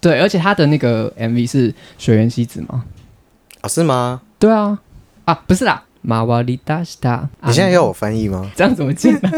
[0.00, 2.84] 对，而且他的那个 MV 是水原希子吗？
[3.60, 4.22] 啊，是吗？
[4.38, 4.78] 对啊，
[5.26, 7.28] 啊，不是啦，马瓦里达斯塔。
[7.42, 8.50] 你现在要我翻译吗？
[8.56, 9.30] 这样怎么进呢？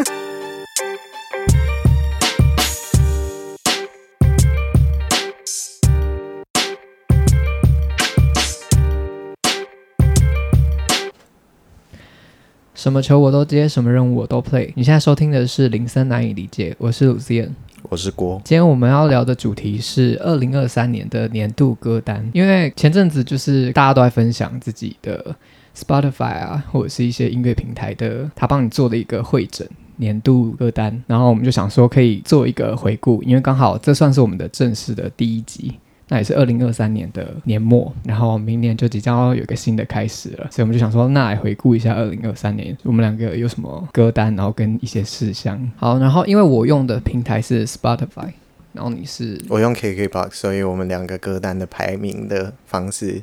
[12.73, 14.73] 什么球我都接，什么任务我都 play。
[14.77, 17.51] 你现在收听的是林森难以理解，我是 Lucian。
[17.89, 25.35] 我是郭，今天我们要聊的主题是二零二三年的年度歌单，因为前阵子就是大家都在分享自己的
[25.77, 35.75] Spotify 啊，或者是一些音乐平台的，他帮你做的一个会诊年度歌单，然后我们就想说可以做一个回顾，因为刚好这算是我们的正式的第一集。
[36.13, 45.59] 那也是二零二三年的年末，然后明年就即将要有一个新的开始了，所以我们就想说，那来回顾一下二零二三年，我们两个有什么歌单，然后跟一些事项。
[45.79, 48.31] 好，然后因为我用的平台是 Spotify，
[48.75, 53.23] 然后你是我用 KKBOX，所以我们两个歌单的排名的方式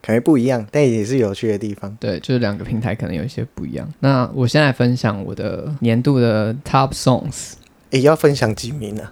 [0.00, 1.94] 可能不一样，但也是有趣的地方。
[2.00, 3.86] 对，就是两个平台可能有一些不一样。
[4.00, 7.56] 那我现在分享我的年度的 Top Songs，
[7.90, 9.02] 也，要分享几名呢？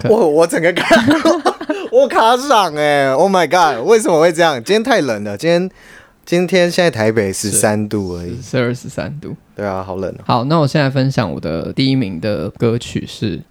[0.00, 1.00] 可我我整个卡，
[1.92, 4.54] 我卡嗓哎！Oh my god，为什么会这样？
[4.64, 5.70] 今天太冷了，今天
[6.24, 8.40] 今天现在台北十三度而已。
[8.40, 9.36] 是二十三度。
[9.54, 10.24] 对啊，好冷哦。
[10.24, 13.42] 好，那我现在分享我的第一名的歌曲是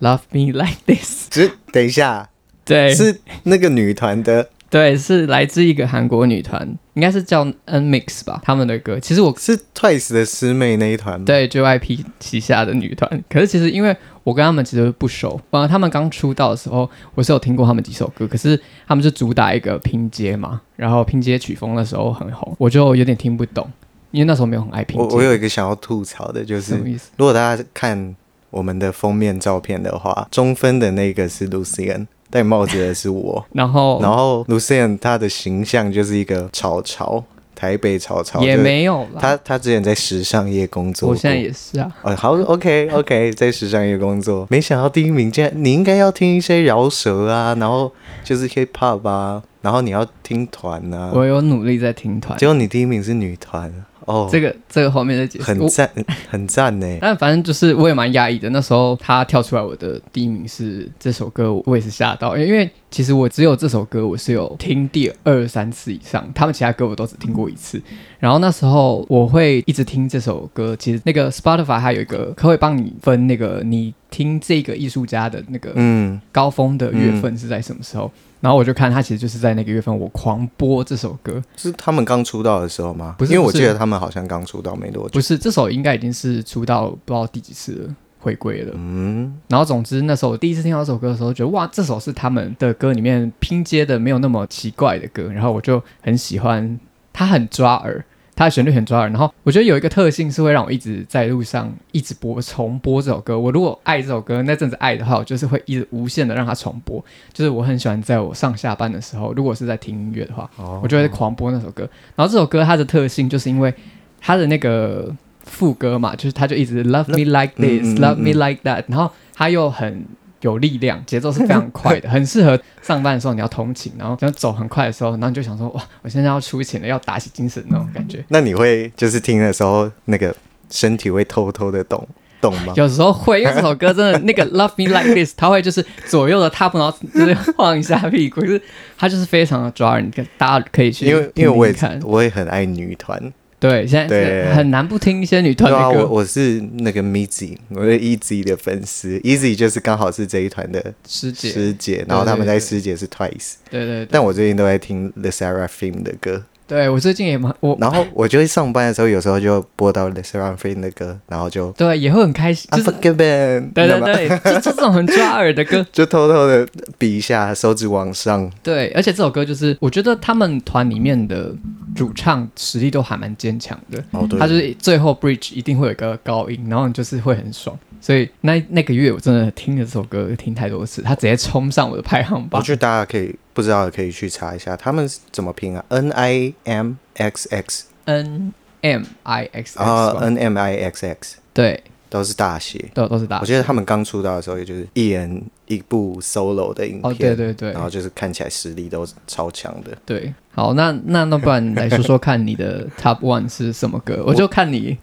[0.00, 2.28] Love Me Like This，只等一下，
[2.64, 8.98] 对，是那个女团的，对，是来自一个韩国女团，应该是叫 N Mix 吧，他们的歌。
[8.98, 11.24] 其实我是 Twice 的师妹那一团吗？
[11.24, 23.70] 对 JYP 旗下的女团，可是其实因为我跟他们其实不熟，呃，他们刚出道的时候，我是有听过他们几首歌，可是他们就主打一个拼接嘛，然后拼接曲风的时候很红，我就有点听不懂，
[24.10, 25.06] 因为那时候没有很爱拼接。
[25.06, 26.74] 我我有一个想要吐槽的，就是？
[27.16, 28.16] 如果大家看
[28.50, 37.22] 我们的封面照片的话，中分的那个是 Lucian，戴帽子的是我， 然后然后 Lucian 他的形象就是一个潮潮，
[37.54, 41.88] 台北潮潮，也没有啦，他他之前在时尚业工作，我现在也是啊。
[42.02, 47.92] 哦，好，OK OK，在时尚业工作，没想到第一名竟然你应该要听一些饶舌啊，然后
[48.24, 53.72] 就是 hip hop 啊，然后你要听团啊，我有努力在听团，结果你第一名是女团，
[54.06, 55.44] 哦，这个这个后面再解释。
[55.44, 55.90] 很赞，
[56.28, 56.86] 很赞呢。
[57.00, 58.48] 但反正就是我也蛮压抑的。
[58.50, 67.80] 那时候他跳出来，我的第一名是这首歌，我也是吓到，因为其实我只有这首歌我是有听第二三次以上，他们其他歌我都只听过一次。
[68.18, 78.10] 然后那时候我会一直听这首歌，其实那个 Spotify 它有一个，可会帮你分那个你听这个艺术家的那个嗯，高峰的月份是在什么时候。
[78.44, 81.42] 然后我就看他其实就是在那个月份，我狂播这首歌。
[81.56, 83.14] 是他们刚出道的时候吗？
[83.16, 85.14] 不是因为我记得他们好像刚出道没多久。
[85.14, 88.74] 不是这首应该已经是出道不知道第几次了，回归了。
[88.76, 96.78] 嗯，然后总之那时候我第一次听到这首歌的时候，觉得哇，这首是他们的歌里面拼接的没有那么奇怪的歌，然后我就很喜欢，
[97.14, 98.04] 它很抓耳。
[98.36, 103.38] 它的旋律很抓耳，然后我觉得有一个特性是会让我一直在路上一直播重播这首歌。
[103.38, 107.04] 我如果爱这首歌，那阵子爱的话，我就是会一直无限的让它重播。
[107.32, 111.88] 就是我很喜欢在我上下班的时候，如果是在听音乐的话，哦我就会狂播那首歌。
[112.16, 113.72] 然后这首歌它的特性就是因为
[114.20, 115.14] 它的那个
[115.44, 120.04] 副歌嘛，就是它就一直 love me like 嗯 this, 嗯嗯 love me 嗯 like that，然后它又很
[120.44, 128.22] 有力量，节奏是非常快的， 很适合上班的时候你要通勤，然后想走很快的时候，然后你就想说哇，我现在要出勤了，要打起精神那种感觉。
[128.28, 130.34] 那你会就是听的时候，那个
[130.70, 132.06] 身体会偷偷的动
[132.40, 132.74] 动吗？
[132.76, 138.60] 有时候会，因为这首歌真的那个 Love Me Like This，它会就是左右的踏步然后就是晃一下屁股，就是
[138.98, 141.74] 它就是非常的抓人，大家可以去因为因为我也。
[142.02, 143.32] 我也很爱女团，
[143.66, 146.06] 对，现在很难不听一些女团对啊，的歌。
[146.06, 166.66] 我我是那个 Mizi，我是 Easy 的粉丝，Easy 就是刚好是这一团的师姐，师姐，然后他们在师姐是 Twice，对对对，但我最近都在听 The Seraphim 的歌，对我最近也蛮我然后 我就会上班的时候，有时候就播到 The Seraphim 的歌，然后就对也会很开心，就是对你知道吗对对，就就这种很抓耳的歌， 就偷偷的
[166.96, 171.54] 比一下，手指往上，对，而且这首歌就是我觉得他们团里面的
[171.94, 177.78] 主唱实力都还蛮坚强的，哦对他就是最后 bridge 一定会有一个高音，然后你就是会很爽。
[178.00, 182.60] 所以那那个月我真的听了这首歌听太多次，他直接冲上我的排行榜。
[182.60, 188.52] 我觉得大家可以不知道的可以去查一下，他们是怎么拼啊？N I M X X N
[188.82, 192.84] M I X X 啊，N M I X X 对，都是大写。
[192.92, 193.38] 都都是大。
[193.40, 199.96] 我觉得他们刚出道的时候，也就是一人一部 solo 的影片，哦，对对对然后就是看起来实力都超强的。
[200.04, 204.22] 对，好，那那那不然来说说看你的 Top One 是什么歌？
[204.26, 204.98] 我就看你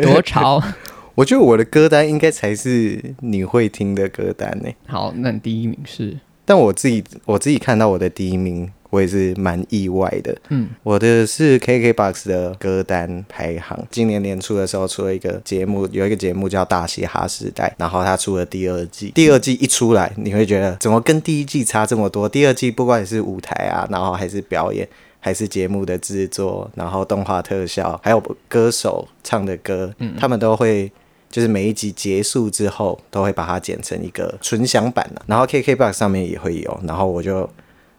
[0.00, 0.62] 多潮。
[1.14, 4.70] 我觉得我的歌单应该才是你会听的歌单呢。
[4.86, 6.16] 好，那你第一名是
[6.48, 10.34] 但我自己我自己看到我的第一名，我也是蛮意外的。
[10.48, 19.12] 嗯，我的是 KKBOX 的歌单排行，今年年初的时候出了一个节目，有一个节目叫《大嘻哈时代》，然后它出了第二季。
[19.14, 22.26] 第二季一出来，你会觉得怎么跟第一季差这么多？
[22.26, 24.88] 第二季不管是舞台啊，然后还是表演，
[25.20, 28.18] 还是节目的制作，然后动画特效，还有
[28.48, 30.90] 歌手唱的歌，嗯他们都会。
[31.30, 36.80] 就是每一集结束之后，都会把它剪成一个纯享版的，然后 KKBOX 上面也会有。
[36.84, 37.48] 然后我就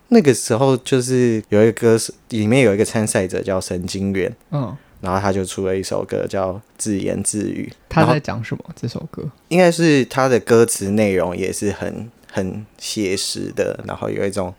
[0.07, 7.71] 那个时候就是有一个歌手，里面有一个参赛者叫神经元，嗯，然后他就出了一首歌叫《自言自语》。
[7.87, 8.63] 他在讲什么？
[8.75, 14.51] 这首歌应该是他的歌词内容也是很很写实的，然后有一种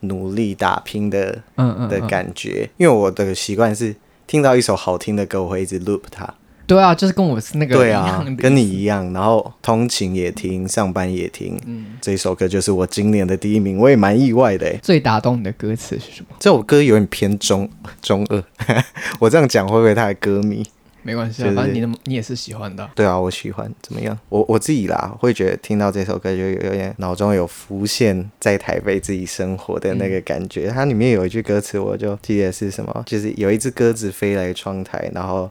[0.00, 2.68] 努力打拼的嗯嗯的感觉。
[2.76, 3.96] 因为我的习惯是
[4.26, 6.34] 听到一首好听的歌，我会一直 loop 它。
[6.74, 11.60] 对啊，就是跟我是那个对啊跟你一样，然后通勤也听，上班也听。
[11.66, 14.78] 嗯，这首歌就是我今年的第一名，我也蛮意外的诶。
[14.80, 16.36] 最打动你的歌词是什么？
[16.38, 17.68] 这首歌有点偏中
[18.00, 18.44] 中二，
[19.18, 20.64] 我这样讲会不会太歌迷？
[21.02, 22.90] 没关系啊，就是反正你的你也是喜欢的啊。
[22.94, 24.16] 对啊，我喜欢怎么样？
[24.28, 30.68] 我我自己啦，会觉得听到这首歌就有点脑中有浮现在台北自己生活的那个感觉。
[30.68, 35.50] 它里面有一句歌词，我就记得是什么，就是有一只鸽子飞来窗台，然后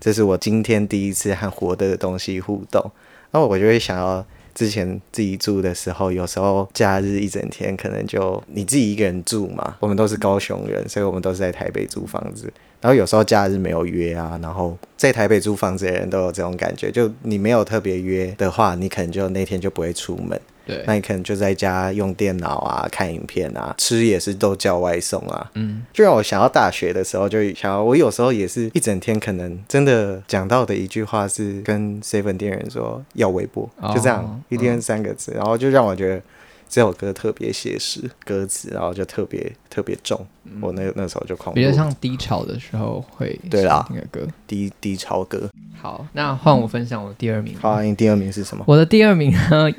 [0.00, 2.90] 这是我今天第一次和活的东西互动，
[3.30, 4.24] 然后我就会想要。
[4.54, 9.76] 之前自己住的时候，有时候假日一整天，可能就你自己一个人住嘛。
[9.78, 12.52] 我们都是高雄人，所以我们都是在台北租房子。
[12.80, 25.50] 然后有时候假日没有约啊，然后在台北租房子的人都有这种感觉，就你没有特别约的话，你可能就那天就不会出门，对，那你可能就在家用电脑啊、看影片啊，吃也是都叫外送啊。
[25.54, 36.22] 嗯，就让我想到大学的时候，就想要我有时候也是一整天，可能真的讲到的一句话是跟 seven 店员说要微波，哦就这样一天三个字，然后就让我觉得
[36.68, 40.26] 这首歌特别写实，歌词然后就特别特别重，
[40.60, 44.28] 我那那时候就狂录比较像低潮的时候会对啦那个歌。
[44.46, 45.48] 低低潮歌。
[45.80, 47.54] 好，那换我分享我的第二名。
[47.60, 48.64] 好、啊，你第二名是什么？
[48.66, 49.70] 我的第二名呢，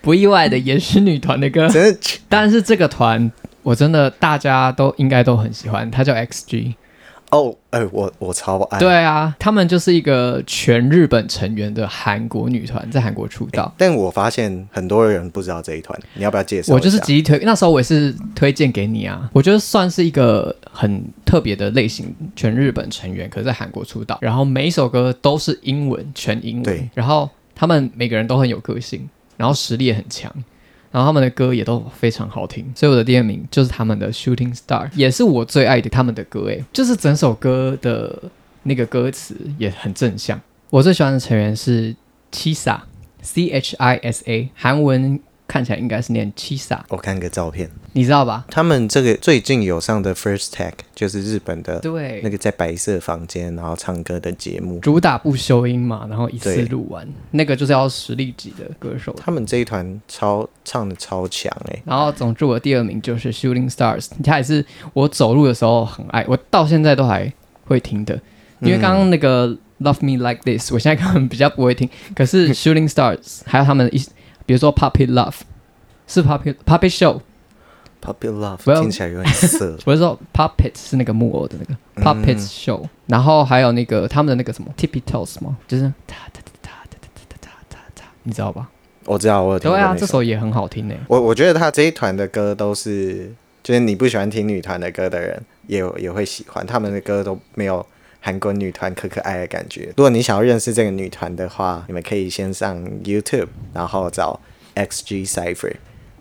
[0.00, 1.98] 不意外的也是女团的歌，真的
[2.28, 3.30] 但是这个团
[3.62, 6.74] 我真的大家都应该都很喜欢，它叫 XG。
[7.30, 8.78] 哦，哎、我我超爱。
[8.78, 13.70] 对啊，他们就是一个全日本成员的韩国女团，在韩国出道。
[13.76, 16.72] 但我发现很多人不知道这一团，你要不要介绍？
[16.72, 19.28] 我就是极力推，那时候我也是推荐给你啊。
[19.34, 29.06] 我觉得算是一个很特别的类型，全日本成员，可是在韩国出道，然后每一首歌都是英文，全英文对，然后他们每个人都很有个性，
[29.38, 30.30] 然后实力也很强。
[30.90, 36.46] 然后他们的歌也都非常好听，所以我的第二名就是他们的《Shooting Star》，也是我最爱的他们的歌。
[36.46, 38.22] 诶，就是整首歌的
[38.62, 40.40] 那个歌词也很正向。
[40.70, 41.94] 我最喜欢的成员是
[42.32, 48.44] Chisa，C H I S A，韩文看起来应该是念 Chisa，我看个照片，你知道吧？
[48.50, 54.78] 他们这个最近有上的 First Tag 就是日本的对，那个在白色房间然后唱歌的节目。
[54.80, 59.12] 主打不修音嘛，然后一次录完，那个就是要实力级的歌手。
[59.18, 64.62] 他们这一团超唱的超强哎、然后，总之我的第二名就是 Shooting Stars，他也是
[64.92, 67.32] 我走路的时候很爱，我到现在都还
[67.64, 68.20] 会听的。
[68.60, 69.48] 因为刚刚那个
[69.80, 74.04] Love Me Like This，我现在可能比较不会听，可是 Shooting Stars 还有他们一，
[74.48, 75.34] 比如说 Puppy Love
[76.06, 85.58] 是 Puppy Puppy show，puppet Love 听起来有点色 我是说 Puppet 是那个木偶的那个 Puppet Show，、然后还有那个他们的那个什么 Tippy Toes 吗？
[85.68, 86.96] 就是哒哒哒哒哒
[87.28, 88.70] 哒哒哒哒，你知道吧？
[89.04, 90.94] 我知道，我有听过对啊，这首也很好听呢。
[91.08, 93.30] 我我觉得他这一团的歌都是，
[93.62, 97.84] 就是你不喜欢听女团的歌的人，也也会喜欢他们的歌都没有
[98.28, 99.86] 韩国女团可可爱的感觉。
[99.96, 104.38] 如果你想要认识这个女团的话，你们可以先上 YouTube，然后找
[104.74, 105.74] XG Cipher，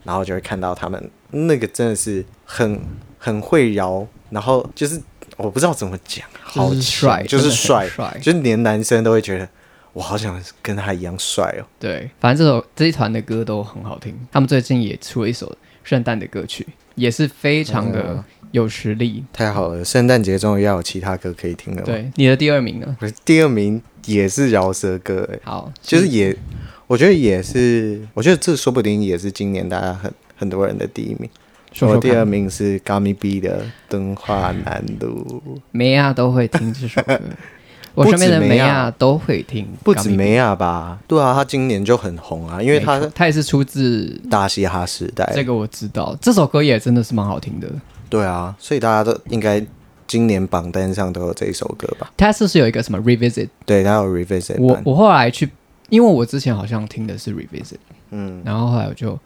[0.05, 2.79] 然后就会看到他们那个真的是很
[3.17, 5.01] 很会摇，然后就是
[5.35, 8.17] 我不知道怎么讲，好帅，就是帅，帅。
[8.21, 9.49] 就是连男生都会觉得
[9.91, 11.67] 我好想跟他一样帅哦。
[11.77, 14.17] 对，反正这首这一团的歌都很好听。
[14.31, 16.65] 他们最近也出了一首圣诞的歌曲，
[16.97, 19.23] 也是非常的嗯有实力。
[19.31, 22.97] 太好了，圣诞节终于要有其他歌可以听了。，对，你的第二名呢？
[22.99, 26.35] 我第二名也是饶舌歌，哎，好，就是也，
[26.87, 31.29] 我觉得也是，我觉得这说不定也是今年大家很很多人的第一名。
[31.81, 37.19] 我第二，名是 Gummy B 的《敦化南路》， 每亚都会听这首歌，
[37.97, 40.99] 我不身边的梅亚亚都会听，不止梅亚吧？
[41.07, 45.27] 对啊，他今年就很红啊，因为他他也是出自大嘻哈时代。
[45.33, 47.67] 这个我知道，这首歌也真的是蛮好听的。
[48.07, 49.65] 对啊，所以大家都应该
[50.05, 52.11] 今年榜单上都有这一首歌吧？
[52.15, 53.49] 他是不是有一个什么 revisit？
[53.65, 54.61] 对，他有 revisit。
[54.61, 55.49] 我我后来去，
[55.89, 57.77] 因为我之前好像听的是 revisit，
[58.11, 59.19] 嗯，然后后来我就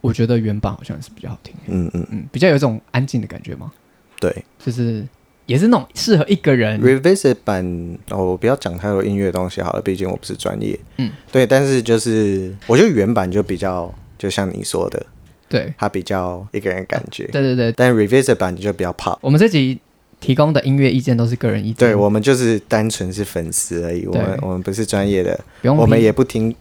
[0.00, 3.72] 我觉得原版好像是比较好听，嗯嗯，嗯，比较有一种安静的感觉嘛，
[4.20, 4.44] 对。
[4.64, 5.04] 就是
[5.46, 7.64] 也是那种适合一个人，Revisit 版
[8.10, 10.78] 哦，我不要讲太多音乐东西好了，毕竟我不是专业。
[10.98, 15.06] 嗯，对，但是就是我觉得原版就比较，就像你说的，
[15.48, 17.26] 对，它比较一个人感觉。
[17.28, 19.18] 对对对，但 Revisit 版就比较 pop。
[19.20, 19.78] 我们这集
[20.18, 26.52] 提供的音乐意见都是个人意见，对我们就是单纯是粉丝而已，我们我们不是专业的，不用我们也不听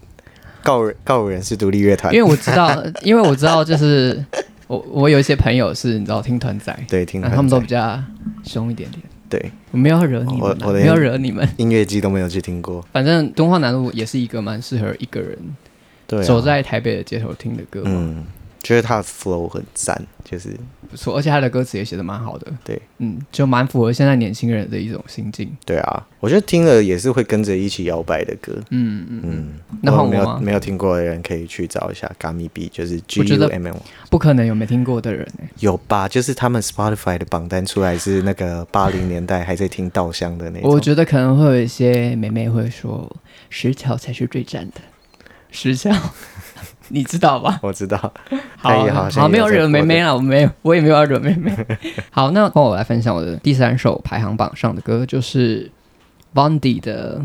[0.62, 2.14] 告人告人是独立乐团。
[2.14, 4.24] 因为，我知道，因为我知道，就是
[4.68, 8.02] 我我有一些朋友是你知道听团仔，对听那他们都比较
[8.44, 9.02] 凶一点点。
[9.28, 11.48] 对我没有惹你们啊，我我没有惹你们。
[11.58, 12.86] 音乐季都没有去听过。
[12.94, 15.38] 反正敦化南路也是一个蛮适合一个人
[16.06, 18.26] 对、啊，走在台北的街头听的歌嘛，嗯，
[18.66, 20.58] 觉得他的 flow 很赞，就是
[20.90, 25.56] 不错，而且他的歌词也写的蛮好的，对嗯，就蛮符合现在年轻人的一种心境。
[25.64, 28.52] 对啊，我觉得听了也是会跟着一起摇摆的歌。
[28.72, 29.54] 嗯嗯，嗯，
[29.84, 33.78] 那如果没有没有听过的人可以去找一下 Gummy B，就是 G U 得 M M，
[34.10, 36.08] 不可能有没听过的人哎、有吧？
[36.08, 40.72] 就是他们 Spotify 的榜单出来是那个八零年代还在听稻香的那种。
[40.72, 43.16] 我觉得可能会有一些妹妹会说，
[43.52, 44.82] 石桥才是最赞的，
[45.52, 45.92] 石桥，
[46.90, 47.60] 你知道吧？
[47.64, 47.98] 我知道，
[48.58, 51.52] 好好好，没有惹妹妹了，我没有，我也没有要惹妹妹。
[52.12, 55.72] 好，那换我来分享我的第三首排行榜上的歌，就是
[56.34, 57.22] Bondi 的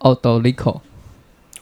[0.00, 0.80] Odolico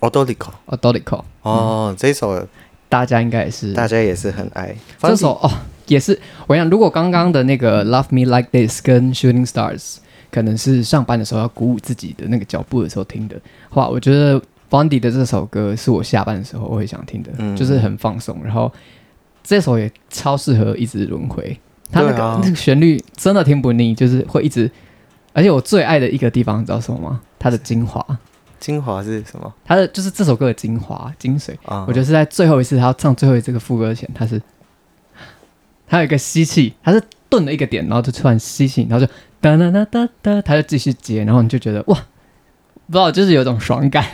[0.01, 0.51] Odolico。
[0.67, 2.47] Odolico，哦，这一首
[2.89, 4.75] 大家应该也是大家也是很爱。
[5.01, 5.51] 这首哦，
[5.87, 9.97] 也是我想，如果刚刚的那个 Love Me Like This 跟 Shooting Stars
[10.31, 13.37] 可能是上班的时候要鼓舞自己的那个脚步的时候听的
[13.69, 14.41] 话，我觉得
[14.73, 18.73] Bondi 的这首歌是我下班的时候我会想听的，嗯就是很放松，然后
[19.43, 21.61] 这首也超适合一直轮回，
[21.91, 24.71] 它那个、啊那个旋律真的听不腻，就是会一直。
[25.35, 27.21] 而且我最爱的一个地方，你知道什么吗？
[27.39, 28.03] 它的精华，
[28.59, 31.55] 精华是什么它的就是这首歌的精华精髓。
[31.67, 31.85] 啊？
[31.87, 34.41] 我觉得是在最后一次他要唱最后一这个副歌前，他是
[35.87, 41.99] 他有一个吸气，他是顿了一个点，然后就突然吸气，然后就哒哒哒哒哒，他就继续接，然后你就觉得哇，
[42.93, 44.05] 不知道就是有种爽感。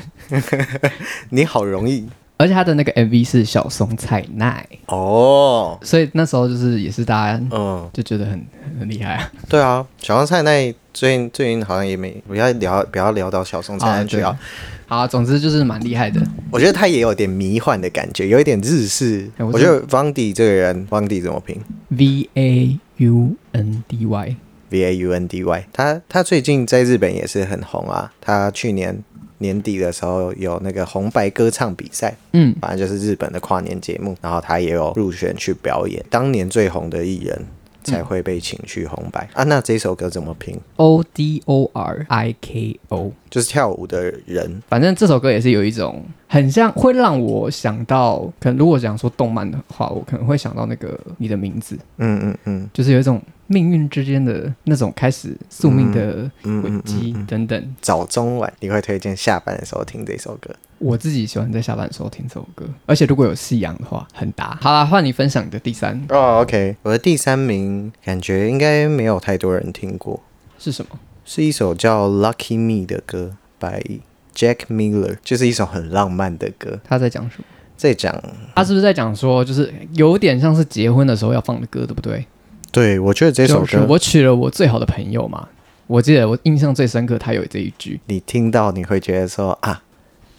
[1.30, 2.06] 你好容易
[2.36, 5.76] 而且他的那个 MV 是小松菜奈，哦。
[5.82, 8.46] 所以那时候就是也是大家嗯，就觉得很
[8.78, 9.32] 很厉害啊。
[9.48, 14.38] 对啊，小松菜奈最近最近好像也没不要聊不要聊到小松菜奈去啊。
[14.86, 16.22] 好，总之就是蛮厉害的。
[16.52, 19.28] 我觉得他也有点迷幻的感觉，有一点日式。
[19.38, 24.36] 我觉得 Vandy 这个人，Vandy 怎么拼 V A U N D Y，
[24.70, 25.66] ？V A U N D Y。
[25.72, 28.12] 他他最近在日本也是很红啊。
[28.20, 29.02] 他去年
[29.38, 36.04] 年底的时候有那个红白歌唱比赛，嗯，反正就是日本的跨年节目，然后他也有入选去表演。
[36.10, 37.40] 当年最红的艺人
[37.84, 39.44] 才会被请去红白、啊。
[39.44, 57.74] 那这首歌怎么拼？O D O R I K O，就是跳舞的人，反正这首歌也是有一种很像，会让我想到，可能如果讲说动漫的话，我可能会想到那个你的名字，嗯嗯嗯就是有一种命运之间的那种开始宿命的轨迹嗯嗯等等。
[57.80, 60.54] 早中晚你会推荐下班的时候听这首歌？
[60.78, 64.56] 我自己喜欢在下班的时候听这首歌，而且如果有夕阳的话，很搭。
[64.60, 70.22] 好啦，换你分享你的第三哦，OK，我的第三名感觉应该没有太多人听过，
[70.56, 71.00] 是什么？
[71.24, 74.00] 是一首叫《Lucky Me》的歌，by
[74.34, 77.44] Jack Miller，就是一首很浪漫的歌，他在讲什么？
[77.76, 78.14] 在讲，
[78.54, 82.24] 他是不是在讲说，就是有点像是结婚的时候要放的歌，对不对？
[82.70, 85.48] 对我觉得这首歌，就是我娶了我最好的朋友嘛。
[85.86, 89.82] 我记得我印象最深刻，他有这一句，你听到你会觉得说啊，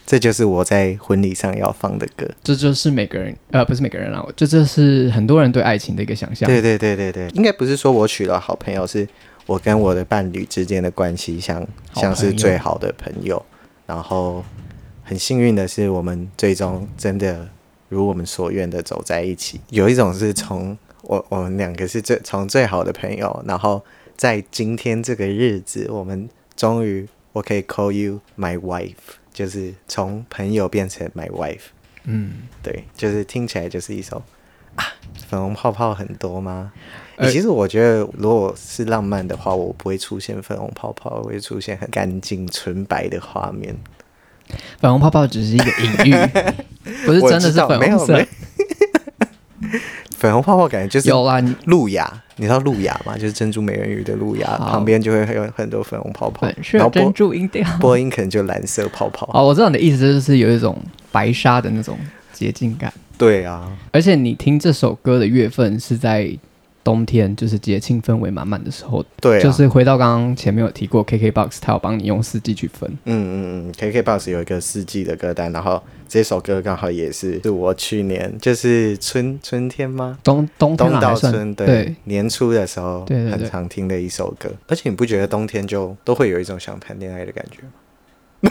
[0.06, 2.30] 这就是我在婚礼上要放的歌。
[2.44, 6.48] 这就是每个人，呃，不是每个人啦，这就是很多人对爱情的一个想象。
[6.48, 9.08] 对对对对对，应该不是说我娶了好朋友，是
[9.48, 13.44] 我跟我的伴侣之间的关系像像是最好的朋友，
[13.88, 14.46] 然后
[15.04, 17.48] 很幸运的是，我们最终真的
[17.88, 19.60] 如我们所愿的走在一起。
[19.72, 20.78] 有一种是从
[21.10, 23.84] 我我们两个是最从最好的朋友，然后
[24.16, 28.94] 在今天这个日子，我们终于我可以 call you my wife，
[29.34, 31.72] 就是从朋友变成 my wife。
[32.04, 34.22] 嗯，对，就是听起来就是一首
[34.76, 34.86] 啊，
[35.28, 36.72] 粉红泡泡很多吗？
[37.24, 43.76] 其实我觉得，如果是浪漫的话，我不会出现粉红泡泡，我会出现很干净纯白的画面。
[44.80, 46.14] 粉红泡泡只是一个隐喻，
[47.08, 48.24] 不是真的是粉红色。
[50.20, 53.16] 粉红泡泡感觉就是有啦，你路亚，你知道路亚吗？
[53.18, 57.66] 就是珍珠美人鱼的路亚，旁边就会有很多粉红泡泡粉，然后珍珠音调。
[57.80, 59.30] 波音可能就蓝色泡泡。
[59.34, 60.78] 哦，我知道你的意思，就是有一种
[61.10, 61.98] 白纱的那种
[62.34, 62.94] 洁净感。
[63.18, 66.30] 对啊，而且你听这首歌的月份是在
[66.90, 72.90] 冬天就是节庆氛围满满的时候，对啊，就是回到刚刚前面有提过，KKBOX 它有帮你用四季去分。
[73.06, 80.18] 嗯嗯嗯，KKBOX 有一个四季的歌单，然后这首歌刚好也是是我去年就是春春天吗？
[80.24, 84.50] 冬冬冬到春对对年初的时候，对很常听的一首歌。
[84.68, 87.62] 而且你不觉得冬天就都会有一种想谈恋爱的感觉
[88.42, 88.50] 吗？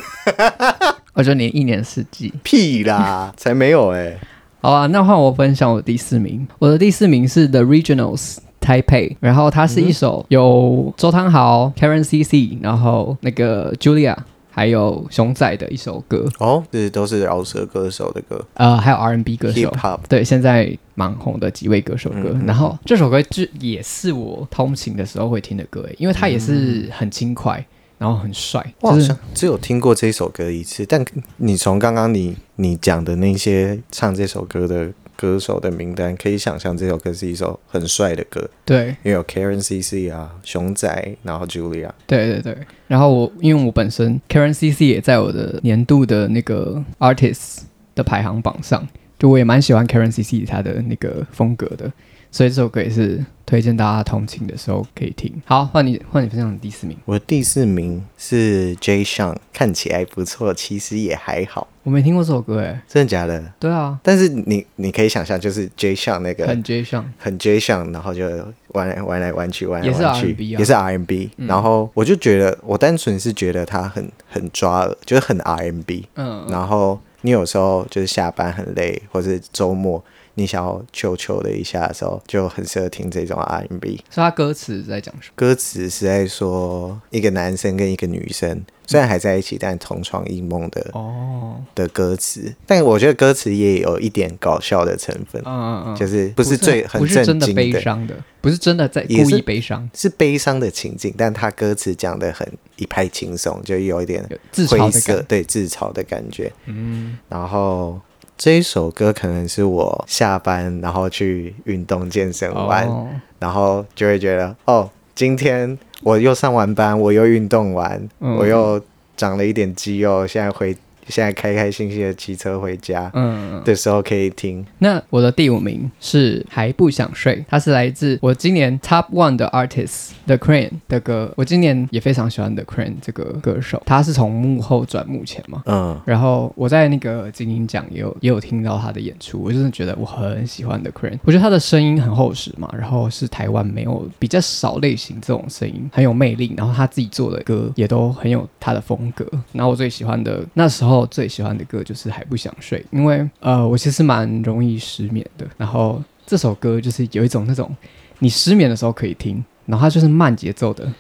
[1.15, 2.33] 我觉得你一年四季。
[2.45, 4.17] 屁啦，才没有哎、
[4.61, 6.47] 好啊，那换我分享我的第四名。
[6.59, 14.17] 我的第四名是 The Regionals Taipei，然后它是一首有周汤豪、Karen CC，然后那个 Julia
[14.51, 18.45] 还有熊仔的一首歌，哦，这都是饶舌歌手的歌。
[18.55, 19.73] 呃，还有 R N B 歌手。
[20.09, 27.65] 对，现在蛮红的几位歌手歌，然后这首歌就也是我通勤的时候会听的歌，因为它也是很轻快，
[27.99, 31.05] 然后很帅，就是我好像只有听过这首歌一次，但
[31.37, 38.87] 你从刚刚你你讲的那些唱这首歌的歌手的名单，可以想象这首歌是一首很帅的歌，对。
[39.03, 41.91] 因为有 Karen CC 啊、熊仔，然后 Julia。
[42.07, 47.63] 对对对，然后我因为我本身 Karen CC 也在我的年度的那个 artist
[47.97, 48.87] 的排行榜上，
[49.19, 51.93] 就我也蛮喜欢 Karen CC 他的那个风格的，
[52.31, 55.33] 所以这首歌也是推荐大家同情的时候可以听。
[55.47, 59.03] 好，换你换你分享第四名，我的第四名是 J.
[59.03, 62.83] s h a n 看起来不错，其实也还好，我没听过这首歌哎。
[62.87, 63.43] 真的假的？
[63.59, 65.95] 对啊，但是你你可以想象，就是 J.
[65.95, 66.83] s h a n 那个很 J.
[66.85, 67.59] Sean，，很 J.
[67.59, 68.27] Sean，，然后就
[68.69, 76.07] 玩来玩来玩去，玩来也是玩去也是 R&B、嗯然后我就觉得，我单纯是觉得他很很抓耳，就是很 R&B。
[76.17, 80.03] 嗯，然后你有时候就是下班很累，或是周末
[80.39, 83.97] 你想要求求的一下的时候，就很适合听这种 R&B。
[84.09, 85.33] 所以他歌词在讲什么？
[85.35, 92.55] 歌词是在说一个男生跟一个女生虽然还在一起，但同床异梦的哦，的歌词。
[92.65, 106.51] 但我觉得歌词也有一点搞笑的成分，嗯嗯嗯，就是不是最很不是真的悲伤的，不是真的在故意悲伤，是悲伤的情境，但他歌词讲的很一派轻松，就有一点有自嘲的感，，色对自嘲的感觉。
[106.65, 108.01] 嗯，然后
[108.39, 113.09] 这一首歌可能是我下班然后去运动健身完，哦，
[113.41, 118.37] 然后就会觉得哦，今天我又上完班，我又运动完，嗯。
[118.37, 118.81] 我又
[119.17, 120.77] 长了一点肌肉，现在回
[121.09, 124.65] 现在开开心心的骑车回家嗯，嗯的时候可以听。
[124.79, 135.63] 那我的第五名是还不想睡，它是来自我今年 Top One 的 artist The Crane 的歌，我今年也非常喜欢 The Crane 这个歌手，他是从幕后转幕前嘛。
[135.67, 149.27] 嗯，然后我在那个金鹰奖也有也有听到他的演出，我真的觉得我很喜欢 The Crane，我觉得他的声音很厚实嘛，然后是台湾没有比较少类型这种声音，很有魅力，然后他自己做的歌也都很有他的风格。
[149.53, 157.75] 然后我最喜欢的那时候我最喜欢的歌就是还不想睡，因为呃我其实蛮容易失眠的，然后这首歌就是有一种那种
[158.19, 160.93] 你失眠的时候可以听，然后它就是慢节奏的，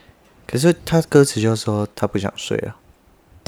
[0.46, 2.76] 可是他歌词就说他不想睡啊，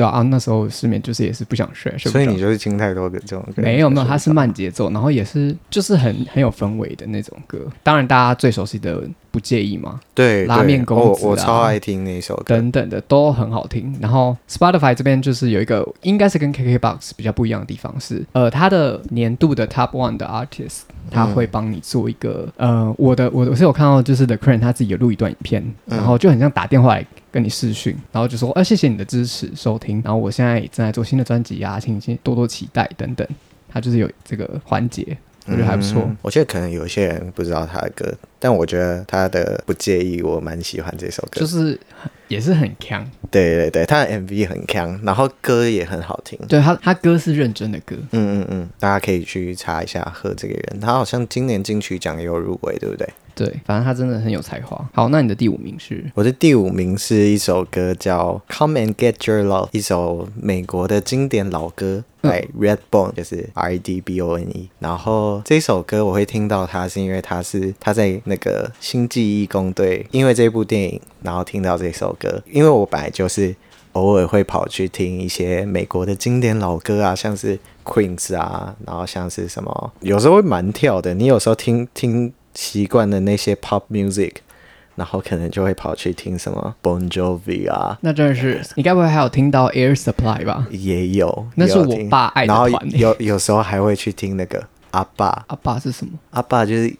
[0.00, 3.62] 对啊，啊那时候失眠就是也是不想睡，睡所以你就是听太多的这种歌。
[3.62, 7.58] 没有没有，它是慢节奏，然后也是就是很很有氛围的那种歌。
[7.82, 12.44] 当然，大家最熟悉的不介意嘛，对对拉面公子啊我我超爱听那首歌。
[12.46, 13.94] 等等的都很好听。
[14.00, 33.26] 然后 Spotify 这边就是有一个应该是跟 KKBox 比较不一样的地方是，呃，它的年度的 Top One 的 Artist，他会帮你做一个、呃，我的我我是有看到就是 The Crane 他自己有录一段影片，嗯然后就很像打电话来跟你视讯，然后就说，呃，谢谢你的支持收听，然后我现在正在做新的专辑啊，请你多多期待等等。
[33.72, 35.16] 他就是有这个环节，
[35.46, 36.02] 我觉得还不错。
[36.04, 41.40] 嗯我觉得可能有些人不知道他的歌，但我觉得他的不介意，我蛮喜欢这首歌。
[41.40, 41.78] 就是
[42.26, 46.36] 也是很强，对对对，他的 MV 很强，然后歌也很好听。
[46.48, 53.08] 对他他歌是认真的歌，嗯嗯嗯，大家可以去查一下贺这个人，他好像今年金曲奖也有入围，对不对？
[53.44, 54.86] 对，反正他真的很有才华。
[54.92, 56.04] 好，那你的第五名是？
[56.14, 64.68] 我的第五名是一首歌叫《Come and Get Your Love》，一首美国的经典老歌，嗯对、Redbone，就是 R E D B O N E。
[64.78, 72.42] 然后这首歌我会听到它，是因为它是他在那个《星际义工队》，因为这部电影，然后听到这首歌。
[72.50, 73.56] 因为我本来就是
[73.92, 81.14] 偶尔会跑去听一些美国的经典老歌啊，像是 Queens 啊，然后像是什么，有时候会蛮跳的。
[81.14, 84.32] 你有时候听听习惯的那些 pop music。
[84.96, 90.66] 然后可能就会跑去听什么 Bon Jovi 啊，那真的是，你该不会还有听到 Air Supply 吧？
[90.70, 96.12] 也有，那是我爸爱的然后有有时候还会去听那个阿爸，阿爸是什么？
[96.32, 96.94] 阿爸就是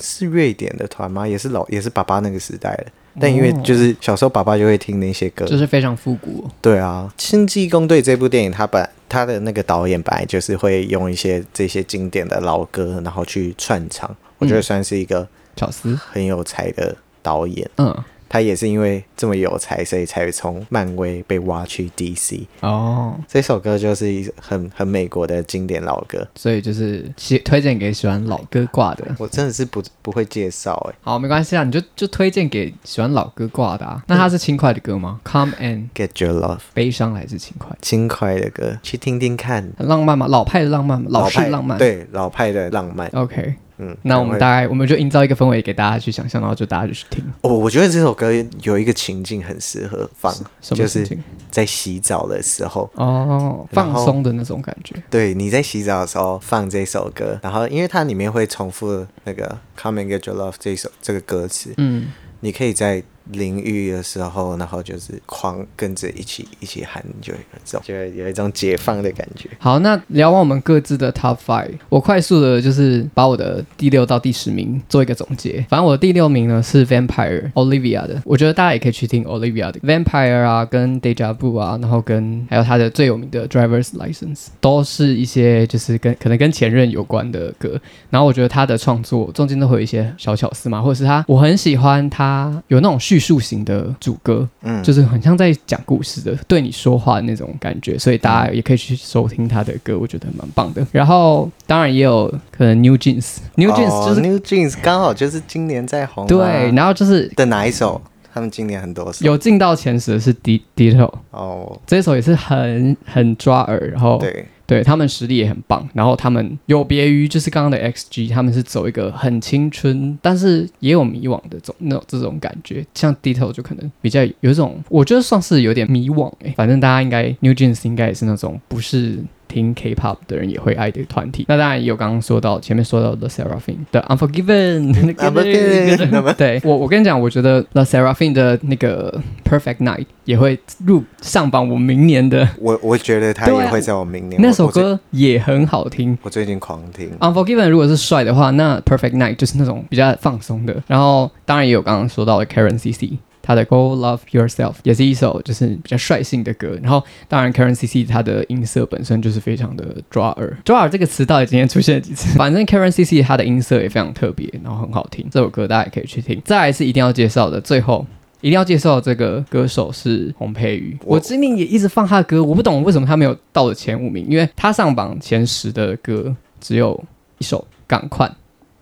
[0.00, 1.28] 是瑞典的团吗？
[1.28, 2.86] 也是老也是爸爸那个时代的。
[3.20, 14.16] 但因为就是小时候爸爸就会听那些歌，就是非常复古哦、对啊，《星际工队》这部电影，他本他的那个导演本来就是会用一些这些经典的老歌，然后去串场。
[14.44, 15.26] 我我觉得算是一个
[15.56, 17.68] 巧思，很有才的导演。
[17.78, 17.96] 嗯，
[18.28, 22.42] 他也是因为这么有才，所以才从漫威被挖去 DC。
[22.60, 29.04] 哦，这首歌就是一很很美国的经典老歌，所以就是喜推荐给喜欢老歌挂的。
[29.18, 30.94] 我真的是不不会介绍哎。
[31.02, 34.02] 好，没关系啊，你就就推荐给喜欢老歌挂的啊。
[34.08, 37.76] 那它是轻快的歌吗？Come and Get Your Love，悲伤还是轻快？
[37.80, 39.72] 轻快的歌，去听听看。
[39.78, 40.26] 很浪漫吗？
[40.26, 41.06] 老派的浪漫吗？
[41.08, 41.78] 老式派浪漫。
[41.78, 43.08] 对，老派的浪漫。
[43.14, 47.24] OK，嗯，那我们大概我们就营造一个氛围给大家去想象，然后就大家就去听。
[47.40, 48.30] 哦，我觉得这首歌
[48.62, 51.06] 有一个情境很适合放，就是？
[51.50, 52.90] 在洗澡的时候。
[52.94, 54.94] 哦，放松的那种感觉。
[55.10, 62.08] 对，你在洗澡的时候放这首歌，然后因为它里面会重复那个 “Come and get your love” 这首这个歌词，嗯，
[62.40, 69.48] 你可以在淋浴的时候，然后就是狂跟着一起一起喊，就有一种就有一种解放的感觉。
[69.58, 75.64] 好，那聊完我们各自的 Top Five，我快速的就是把我的第六到第十名做一个总结。
[75.68, 87.80] 反正我的第六名呢是 Vampire Olivia 的，我觉得大家也可以去听 Olivia 的 Vampire 啊，跟 Deja Vu 啊，然后跟还有他的最有名的 Driver's License，都是一些就是跟可能跟前任有关的歌。
[88.10, 100.86] 然后我觉得他的创作中间都会有一些小巧思嘛，或者是他我很喜欢他有那种述型的主歌，嗯，就是很像在讲故事的，对你说话的那种感觉，所以大家也可以去收听他的歌，我觉得蛮棒的。
[100.92, 106.26] 然后当然也有可能 New Jeans，New Jeans 哦就是、New Jeans，刚好就是今年在红、啊。
[106.28, 108.00] 对，然后就是的哪一首？
[108.32, 109.24] 他们今年很多首。
[109.24, 122.84] 有进到前十的是 D Ditto，哦，这一首也是很很抓耳，然后对，对他们实力也很棒，然后他们有别于就是刚刚的 XG，他们是走一个很青春，但是也有迷惘的这种那种这种感觉。
[122.94, 129.18] 像 Ditto 就可能比较有一种，我觉得算是有点迷惘诶、反正大家应该 New Jeans 应该也是那种不是。
[129.48, 144.40] 听 K-pop 的人也会爱的团体，那当然也有刚刚说到前面说到 The Seraphim 的 Unforgiven，Unforgiven 对我我跟你讲，我觉得 The Seraphim 的那个 Perfect Night 也会入上榜我明年的我我觉得他也会在我明年。
[144.40, 146.16] 那首歌也很好听。
[146.22, 147.10] 我最近狂听。
[147.20, 150.74] Unforgiven 如果是帅的话，那 Perfect Night 就是那种比较放松的。
[150.86, 153.12] 然后当然也有刚刚说到的 Karen CC，
[153.44, 156.78] 他的 Go Love Yourself 也是一首就是比较率性的歌。
[156.82, 162.36] 然后当然 Karen CC 他的音色本身就是非常的抓耳，抓耳这个词到底今天出现了几次？
[162.38, 165.28] 反正 Karen CC 他的音色也非常特别，然后很好听。
[165.30, 166.40] 这首歌大家也可以去听。
[166.44, 168.06] 再来是一定要介绍的，最后。
[168.40, 177.02] 一定要介绍的这个歌手是洪佩瑜，我我今年也一直放他的歌，我不懂为什么他没有到了前五名，因为他上榜前十的歌只有
[177.38, 178.26] 一首《赶快》，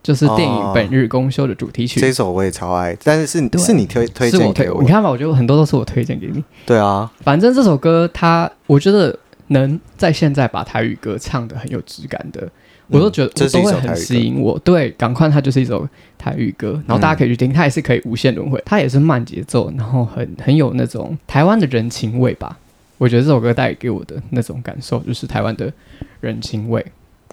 [0.02, 2.00] 就是电影哦《本日公休》的主题曲。
[2.00, 4.88] 这首我也超爱，但是是对是你推推是我推，荐给我你。
[4.88, 6.42] 看吧，我觉得很多都是我推荐给你。
[6.66, 9.16] 对啊，反正这首歌它，我觉得
[9.48, 12.48] 能在现在把台语歌唱的很有质感的，
[12.88, 14.58] 我都觉得嗯这都会很吸引我。
[14.58, 15.88] 对，赶快它就是一首
[16.18, 22.58] 台语歌，然后大家可以去听，它也是可以无限轮回，它也是慢节奏，然后很很有那种台湾的人情味吧。
[22.98, 25.72] 我觉得这首歌带给我的那种感受，就是台湾的
[26.20, 26.84] 人情味。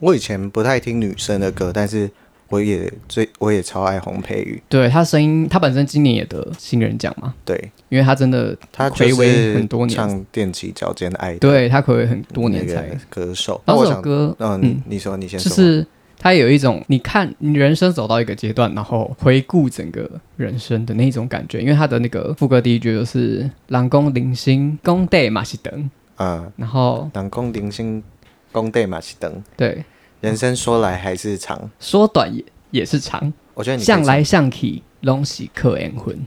[0.01, 2.09] 我以前不太听女生的歌，但是
[2.49, 4.61] 我也最我也超爱洪佩瑜。
[4.67, 7.71] 对他声音，他本身今年也得新人奖嘛，对。
[7.89, 9.95] 因为他真的他就暌违很多年。
[9.95, 11.17] 唱踮起脚尖的。
[11.17, 12.87] 爱对他暌违很多年才。
[13.09, 13.59] 歌手。
[13.65, 15.49] 那首歌，嗯嗯，你说你先说。
[15.49, 15.85] 就是
[16.19, 20.07] 他有一种你看你人生走到一个阶段，然后回顾整个
[20.37, 21.59] 人生的那种感觉。
[21.61, 28.03] 因为他的那个副歌第一句就是“郎公零星公地马西等嗯”，，然后当公零星
[28.51, 29.83] 公对马西登，对
[30.21, 31.69] 人生说来还是长。
[31.79, 36.25] 说短也也是长，我觉得向来向去拢是客缘魂。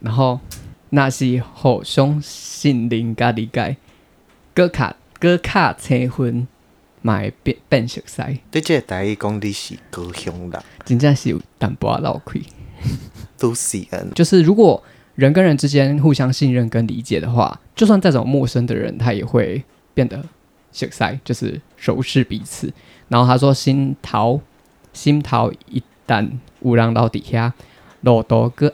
[0.00, 0.40] 然后
[0.90, 3.76] 那是互相信任甲理解，
[4.52, 6.46] 搁卡搁卡青婚，
[7.00, 12.40] 嘛会变变熟悉，对这个台语讲你是高雄人，真正是有淡薄仔闹开。
[13.38, 14.10] 都是恩。
[14.14, 14.82] 就是如果
[15.14, 19.62] 人跟人之间互相信任跟理解的话，就算再怎么陌生的人，他也会
[19.94, 20.22] 变得
[20.72, 22.72] 熟悉，就是熟识彼此。
[23.08, 24.40] 然后他说：“心头
[24.92, 26.28] 心头一旦
[26.60, 27.52] 有人到底下，
[28.02, 28.72] 路途个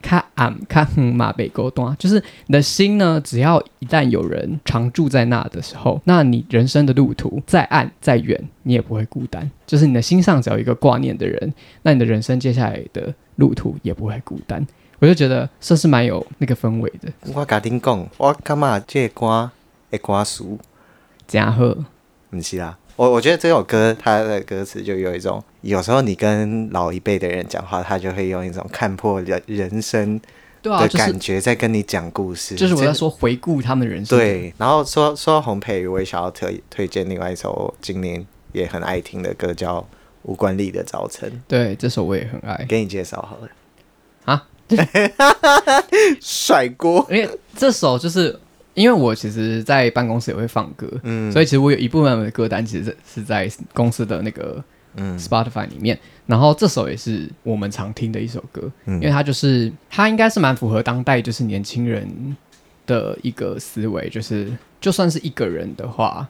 [0.00, 9.50] 较暗较远嘛，北沟端，就是你的心呢，只要一旦有人常住在那的时候，那你人生的路途再暗再远，你也不会孤单。
[9.66, 14.64] 就是你的心上只要有一个挂念的人，那你的人生接下来的路途也不会孤单。
[15.00, 19.50] 我就觉得这是蛮有那个氛围的，我甲恁讲，我感觉这个歌
[19.90, 20.44] 的歌词
[21.26, 21.76] 加贺
[22.36, 22.76] 不是啦。
[22.96, 30.20] 我我觉得这首歌它的歌词就有一种，有时候你跟老一辈的人讲话，他就会用一种看破人人生
[30.62, 32.54] 的感觉在跟你讲故事。
[32.54, 39.80] 就是我在这说回顾他们的人生，，对，然后说说到洪佩瑜，我也想要推推荐另外一首今年也很爱听的歌，叫
[40.22, 42.64] 《吴冠丽的早晨，对，这首我也很爱。
[42.68, 43.48] 给你介绍好了
[44.24, 44.46] 啊，
[46.22, 48.38] 甩锅，因为这首就是
[48.74, 54.62] 因为我其实，在办公室也会放歌，嗯所以其实我有一部分的歌单其实是在公司的那个
[54.96, 55.98] 嗯 Spotify 里面。
[56.26, 62.36] 然后这首也是我们常听的一首歌，嗯因为它就是它应该是蛮符合当代就是年轻人
[62.86, 66.28] 的一个思维，就是就算是一个人的话，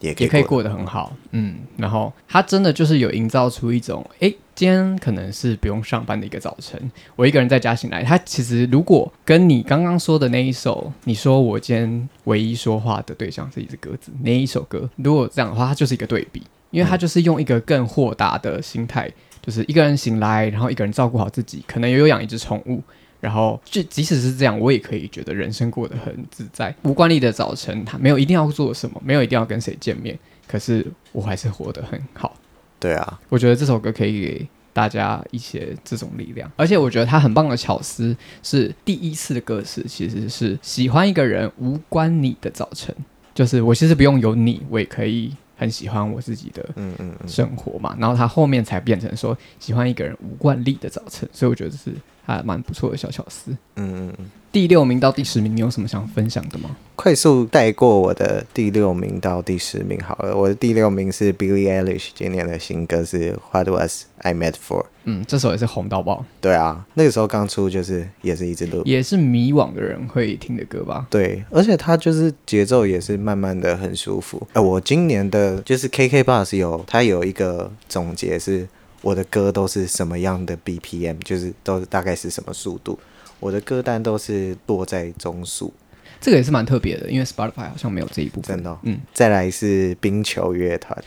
[0.00, 8.02] 也可以过也可以过得很好，嗯，然后他真的就是有营造出一种，诶，今天可能是不用上班的一个早晨，我一个人在家醒来。
[8.02, 19.10] 他其实如果跟你刚刚说的那一首，你说我今天唯一说话的对象是一只鸽子那一首歌，如果这样的话，它就是一个对比，因为他就是用一个更豁达的心态，
[19.42, 22.82] 就是一个人醒来，然后一个人照顾好自己，可能也有养一只宠物。
[23.20, 26.74] 然后，就即使是这样，我也可以觉得人生过得很自在。
[26.82, 32.36] 无惯例的早晨，他没有一定要做什么，没有一定要跟谁见面，可是我还是活得很好。
[32.78, 42.94] 对啊，我觉得这首歌可以给大家一些这种力量，而且我觉得他很棒的巧思是第一次的歌词其实是喜欢一个人无关你的早晨，
[43.34, 47.96] 就是我其实不用有你，我也可以很喜欢我自己的嗯嗯嗯，生活嘛。
[47.98, 51.90] 然后他后面才变成说喜欢一个人无惯例的早晨，所以我觉得这是
[52.36, 53.50] 还蛮不错的小巧思。
[53.76, 54.26] 嗯嗯嗯。
[54.50, 56.70] 第六名到第十名，你有什么想分享的吗？
[56.96, 60.34] 快速带过我的第六名到第十名好了。
[60.34, 64.86] 我的第六名是 Billie Eilish 今年的新歌是 What Was I Made For。
[65.04, 68.82] 嗯，这首也是红到爆，对啊，那个时候刚出就是也是一直录。
[68.86, 71.06] 也是迷惘的人会听的歌吧？
[71.10, 74.44] 对，而且它就是节奏也是慢慢的很舒服。
[74.54, 78.66] 呃，我今年的就是 KK Bus 有它有一个总结是
[79.02, 82.98] 我的歌都是什么样的 BPM，就是都大概是什么速度。
[83.40, 85.72] 我的歌单都是落在中速。
[86.20, 88.56] 这个也是蛮特别的，因为 Spotify 好像没有这一部分。
[88.56, 91.00] 真的哦嗯，再来是冰球乐团，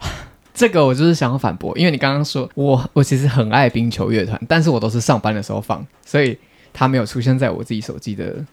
[0.52, 6.36] 这个我就是想要反驳，因为你刚刚说我我其实很爱冰球乐团，但是我都是上班的时候放，所以
[6.74, 8.44] 它没有出现在我自己手机的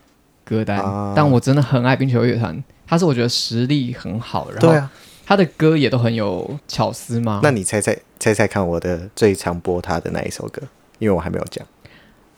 [0.45, 0.79] 歌单。
[0.79, 4.89] 啊但我真的很爱冰球乐团，它是我觉得实力很好，然后啊，
[5.27, 7.41] 他的歌也都很有巧思吗。
[7.43, 10.61] 那你猜猜猜猜看，我的最常播他的那一首歌，
[10.99, 11.67] 因为我还没有讲，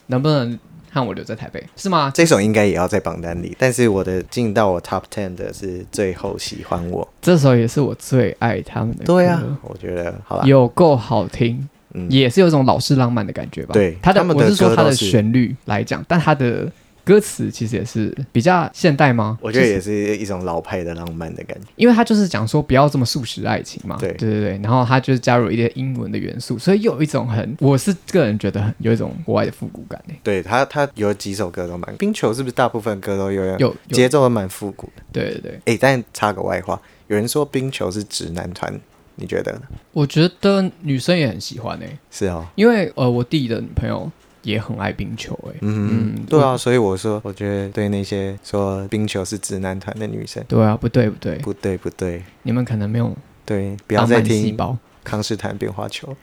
[0.07, 0.57] 能不能
[0.91, 1.63] 和我留在台北？
[1.75, 2.11] 是吗？
[2.15, 7.07] 这首应该也要在榜单里，但是我的进到我 Top Ten 的是最后喜欢我。
[7.21, 9.13] 这首也是我最爱他们的歌。
[9.13, 13.73] 对啊，我觉得好啦，有够好听，嗯，也是有一种老式浪漫的感觉吧。
[13.73, 16.67] 对他的我是说他的旋律来讲，但他的
[17.09, 19.35] 歌词其实也是比较现代吗？
[19.41, 21.65] 我觉得就是也是一种老派的浪漫的感觉。
[21.75, 30.19] 因为他就是讲说不要这么速食爱情嘛，对对对对，然后他就是加入一些英文的元素，所以又有一种很，我是个人觉得很有一种国外的复古感诶。
[30.21, 35.01] 对他，他有几首歌都蛮冰球，是不是大部分歌都有有有节奏都蛮复古的？
[35.11, 38.71] 对对对，诶，但插个外话，有人说冰球是直男团，
[39.15, 39.61] 你觉得呢？
[39.93, 44.09] 我觉得女生也很喜欢诶，是哦，因为呃我弟的女朋友
[44.43, 45.57] 也很爱冰球哎。
[45.61, 54.77] 嗯嗯对啊，所以我说，我觉得对那些说冰球是直男团的女生，对啊，不对不对，不对不对，你们可能没有对，不要再听胞。
[55.03, 56.15] 康斯坦变化球。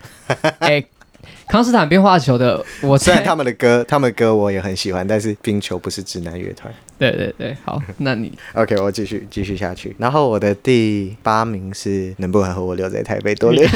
[0.61, 0.85] 哎、
[1.49, 6.73] 康斯坦变化球的，我在 虽然他们的歌，他们的歌我也很喜欢，但是冰球不是直男乐团。
[6.99, 9.97] 对对对，好， 那你 OK，我继续继续下去。
[9.99, 13.67] 然后我的第八名是能不能和我留在台北多留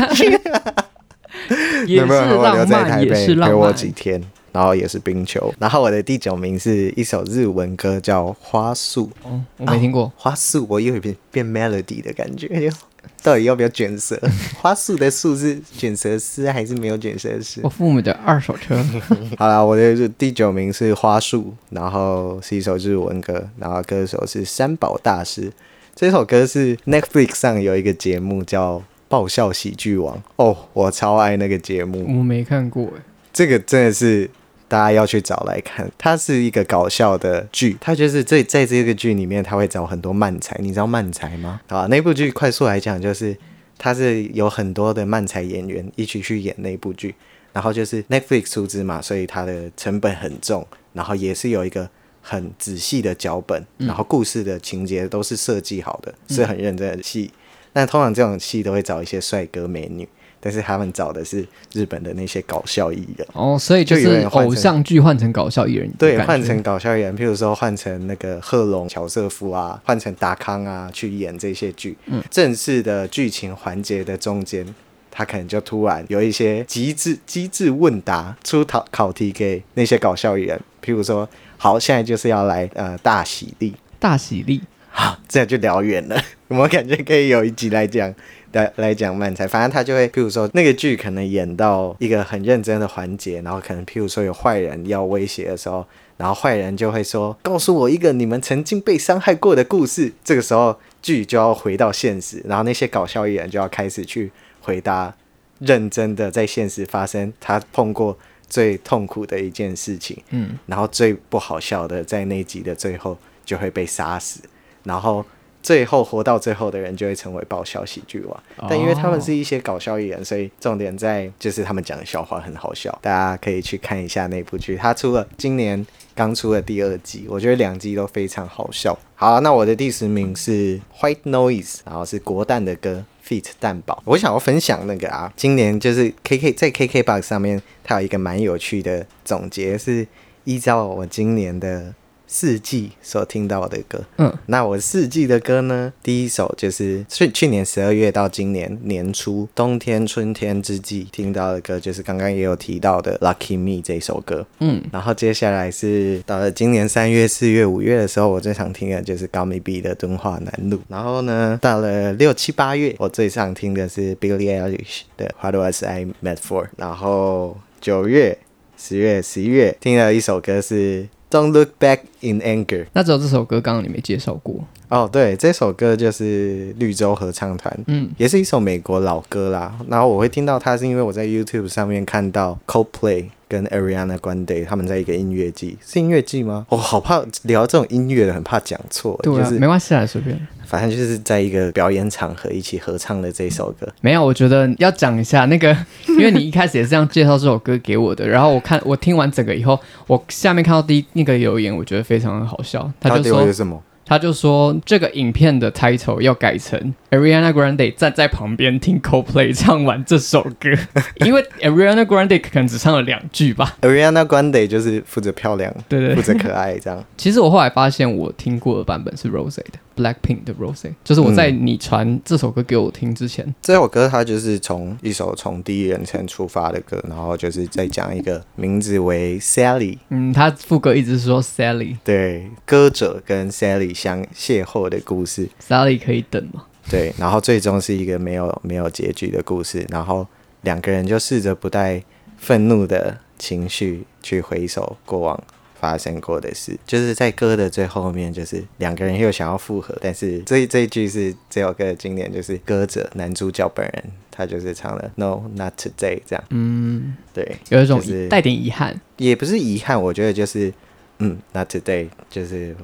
[1.87, 3.75] 也是能不能和我留浪在台漫，也北是浪陪我漫。
[3.75, 4.23] 几天？
[4.53, 5.55] 然后也是冰球。
[5.61, 9.07] 然后我的第九名是一首日文歌，叫《花束》。
[9.23, 10.13] 哦，我没听过。
[10.17, 12.77] 花束，我又有变变 melody 的感觉，就
[13.23, 14.21] 到底要不要卷舌？
[14.61, 17.69] 花束的束是卷舌丝还是没有卷舌丝我？
[17.69, 18.77] 父母的二手车，
[19.39, 25.53] 好啦，我的第九名是花束，然后是一首日文歌，然后歌手是三宝大师。
[25.95, 28.79] 这首歌是 Netflix 上有一个节目叫
[29.11, 33.03] 《爆笑喜剧王》哦，我超爱那个节目，我没看过哎。
[33.33, 34.31] 这个真的是
[34.68, 35.90] 大家要去找来看。
[35.99, 41.61] 它是一个搞笑的剧，它就是这在这个剧里面，他会找很多漫才，你知道漫才吗？
[41.66, 43.37] 啊，那部剧快速来讲就是，
[43.77, 47.12] 它是有很多的漫才演员一起去演那部剧，
[47.53, 51.90] 然后就是 Netflix 出资嘛，所以它的成本很重，然后也是有一个
[52.23, 57.33] 很仔细的脚本，然后故事的情节都是设计好的，是很认真的戏。
[57.72, 60.09] 但通常这种戏都会找一些帅哥美女。
[60.42, 71.94] 但是他们找的是日本的那些搞笑艺人，哦，所以就是偶像剧换成搞笑艺人的对，换成搞笑艺人，譬如说换成那个贺龙、乔瑟夫啊，换成达康啊，去演这些剧。
[72.06, 74.66] 嗯，正式的剧情环节的中间，
[75.11, 81.28] 他可能就突然有一些机智机智问答，出考考题给那些搞笑艺人，譬如说，
[81.59, 86.22] 好，现在就是要来呃大喜力，大喜力好，这样就聊远了。
[86.48, 88.12] 我感觉可以有一集来讲，
[88.53, 89.46] 来来讲漫才。
[89.46, 105.14] 反正他就会，譬如说那个剧可能演到一个很认真的环节，然后可能譬如说有坏人要威胁的时候，然后坏人就会说：“告诉我一个你们曾经被伤害过的故事。”这个时候剧就要回到现实，然后那些搞笑艺人就要开始去回答
[105.61, 110.20] 认真的在现实发生他碰过最痛苦的一件事情。
[110.31, 114.40] 嗯，然后最不好笑的，在那集的最后就会被杀死，
[114.85, 115.25] 然后
[115.62, 118.43] 最后活到最后的人就会成为爆笑喜剧王。
[118.69, 124.77] 但因为他们是一些搞笑艺人，所以重点在就是他们讲的笑话很好笑，大家可以去看一下那部剧。
[124.77, 128.99] 他出了今年刚出的第二季，我觉得两季都非常好笑。
[129.14, 133.05] 好，那我的第十名是 White Noise，然后是国蛋的歌。
[133.23, 140.05] feat 蛋堡，我想要分享那个啊，今年就是 KK 在 KKBOX 上面，它有一个蛮有趣的总结，是
[140.43, 141.95] 依照我今年的
[142.33, 144.01] 四季所听到的歌。
[144.19, 154.47] 嗯，那我四季的歌呢，第一首就是去去年十二月到今年年初冬天春天之际听到的歌，就是刚刚也有提到的《Lucky Me》这首歌。
[154.61, 160.77] 嗯，然后接下来是到了今年三月、四月、五月的时候，我最常听的就是高美碧的《敦化南路》。
[160.87, 166.62] 然后呢，到了六七八月，我最常听的是 Billie Eilish 的《What Was I Made For》。
[166.77, 168.38] 然后九月、
[168.77, 171.09] 十月、十一月听了一首歌是。
[171.31, 172.87] Don't look back in anger。
[172.93, 174.64] 那只有这首歌刚刚你没介绍过。
[174.90, 179.72] 哦，对，这首歌就是绿洲合唱团，嗯，也是一首美国老歌啦。
[179.88, 186.66] 然后我会听到它，是因为我在 YouTube 上面看到 Coldplay 跟 Ariana Grande 他们在一个音乐季，是音乐季吗？
[186.70, 189.18] 我好怕聊这种音乐的，很怕讲错。
[189.22, 190.37] 对啊，就是没关系啊，随便。
[190.66, 193.88] 反正就是在一个表演场合一起合唱的这首歌。
[194.00, 195.76] 没有，我觉得要讲一下那个，
[196.09, 203.81] 因为你一开始也是这样介绍这首歌给我的，然后我看我听完整个以后，我下面看到第一那个留言，我觉得非常的好笑，他就说到底为什么？
[204.11, 210.68] 他就说这个影片的 title 要改成 Ariana Grande 站在旁边听 Coldplay 唱完这首歌，
[211.25, 213.77] 因为 Ariana Grande 可能只唱了两句吧。
[213.83, 217.05] Ariana Grande 就是负责漂亮，对对负责可爱这样。
[217.16, 236.01] 其实我后来发现，我听过的版本是 Rose 的 Blackpink 的 Rose，就是我在你传这首歌给我听之前，这首歌它就是从一首从第一人称出发的歌，然后就是在讲一个名字为 Sally，嗯，他副歌一直说 Sally，Sally 对歌者跟 Sally 相邂逅的故事，Sally。
[236.01, 236.65] 可以等吗？
[236.89, 240.27] 对，然后最终是一个没有没有结局的故事，然后
[240.63, 242.03] 两个人就试着不带
[242.39, 245.45] 愤怒的情绪去回首过往
[245.81, 260.71] 发生过的事，就是在歌的最后面，就是两个人又想要复合，但是这这一句是这首歌的经典，就是歌者男主角本人他就是唱了 No Not Today 这样，嗯，对，有一种是带点遗憾，也不是遗憾，我觉得就是
[261.19, 262.77] 嗯 Not Today 就是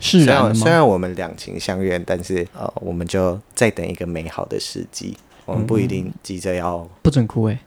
[0.00, 0.70] 虽然虽？
[0.70, 5.16] 然我们两情相悦，但是呃，我们就再等一个美好的时机。
[5.50, 7.58] 我们不一定急着要，不准哭哎、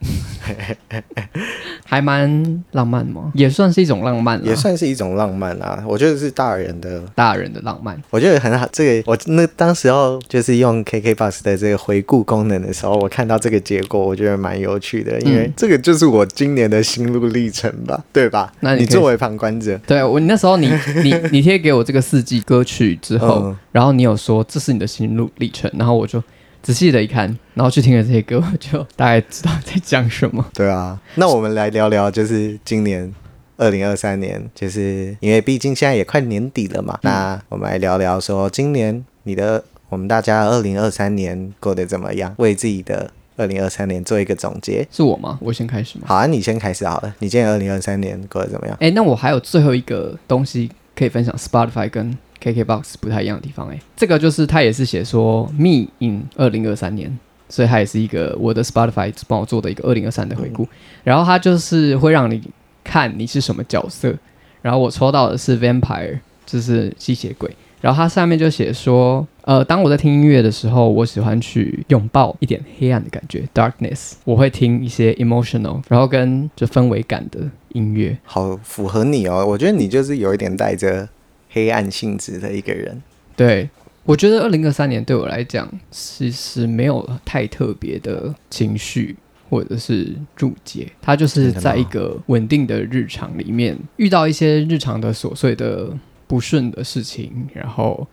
[1.85, 3.31] 还蛮浪漫吗？
[3.35, 5.83] 也算是一种浪漫，也算是一种浪漫啊。
[5.87, 8.01] 我觉得是大人的，大人的浪漫。
[8.09, 8.67] 我觉得很好。
[8.71, 18.53] 这个我那当时候就是用 KK Bus 的这个回顾功能的时候，我看到这个结果，我觉得蛮有趣的，因为嗯这个就是我今年的心路历程吧，对吧？
[18.61, 20.71] 那你你作为旁观者，对我，那时候你
[21.03, 26.21] 你你贴给我这个四季歌曲之后，嗯然后你有说这是你的心路历程，然后我就
[26.63, 30.43] 仔细的一看，然后去听了这些歌，我就大概知道在讲什么。
[30.53, 33.13] 对啊，那我们来聊聊，就是今年
[33.57, 42.33] 二零二三年，就是因为毕竟现在也快年底了嘛，那我们来聊聊说，今年你的我们大家二零二三年过得怎么样？
[42.37, 44.87] 为自己的二零二三年做一个总结。
[44.89, 45.37] 是我吗？
[45.41, 46.05] 我先开始吗？
[46.07, 47.13] 好啊，你先开始好了。
[47.19, 48.77] 你今年二零二三年过得怎么样？
[48.79, 53.69] 哎，那我还有最后一个东西可以分享，Spotify 跟 KKBox 不太一样的地方。
[53.69, 60.67] 哎，这个就是他也是写说 Me in 二零二三年，所以它也是一个我的 Spotify 帮我做的一个二零二三的回顾。
[61.03, 62.41] 然后它就是会让你
[62.83, 64.13] 看你是什么角色。
[64.61, 67.49] 然后我抽到的是 Vampire，就是吸血鬼。
[67.81, 74.13] 然后它上面就写说，呃，当我在听音乐的时候，我喜欢去拥抱一点黑暗的感觉 （darkness）。
[74.23, 77.41] 我会听一些 emotional，然后跟就氛围感的
[77.73, 78.17] 音乐。
[78.23, 81.09] 好符合你哦，我觉得你就是有一点带着
[81.53, 83.01] 黑暗性质的一个人。
[83.37, 83.69] 对，
[84.03, 89.15] 我觉得二零二三年对我来讲，其实没有太特别的情绪
[89.49, 95.89] 或者是注解，它就是在一个稳定的日常里面，遇到一些日常的琐碎的
[96.27, 98.05] 不顺的事情，然后